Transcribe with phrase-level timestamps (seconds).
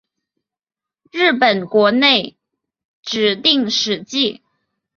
[1.11, 2.35] 日本国内
[3.03, 4.41] 指定史迹。